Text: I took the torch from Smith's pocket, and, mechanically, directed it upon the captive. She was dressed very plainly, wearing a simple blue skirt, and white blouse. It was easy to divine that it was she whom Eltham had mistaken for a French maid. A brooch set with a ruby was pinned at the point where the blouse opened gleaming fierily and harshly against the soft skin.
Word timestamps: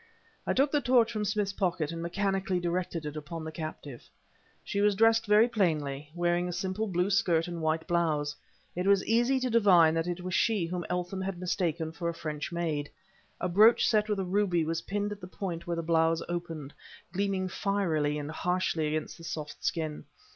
I 0.47 0.53
took 0.53 0.71
the 0.71 0.81
torch 0.81 1.11
from 1.11 1.25
Smith's 1.25 1.53
pocket, 1.53 1.91
and, 1.91 2.01
mechanically, 2.01 2.59
directed 2.59 3.05
it 3.05 3.15
upon 3.15 3.43
the 3.43 3.51
captive. 3.51 4.09
She 4.63 4.81
was 4.81 4.95
dressed 4.95 5.27
very 5.27 5.47
plainly, 5.47 6.09
wearing 6.15 6.47
a 6.49 6.53
simple 6.53 6.87
blue 6.87 7.11
skirt, 7.11 7.47
and 7.47 7.61
white 7.61 7.85
blouse. 7.85 8.35
It 8.75 8.87
was 8.87 9.05
easy 9.05 9.39
to 9.41 9.49
divine 9.51 9.93
that 9.93 10.07
it 10.07 10.21
was 10.21 10.33
she 10.33 10.65
whom 10.65 10.85
Eltham 10.89 11.21
had 11.21 11.37
mistaken 11.37 11.91
for 11.91 12.09
a 12.09 12.15
French 12.15 12.51
maid. 12.51 12.89
A 13.39 13.47
brooch 13.47 13.87
set 13.87 14.09
with 14.09 14.17
a 14.19 14.25
ruby 14.25 14.65
was 14.65 14.81
pinned 14.81 15.11
at 15.11 15.21
the 15.21 15.27
point 15.27 15.67
where 15.67 15.75
the 15.75 15.83
blouse 15.83 16.23
opened 16.27 16.73
gleaming 17.13 17.47
fierily 17.47 18.17
and 18.17 18.31
harshly 18.31 18.87
against 18.87 19.19
the 19.19 19.23
soft 19.23 19.63
skin. 19.63 20.05